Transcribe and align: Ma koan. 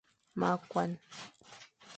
Ma 0.39 0.49
koan. 0.69 0.91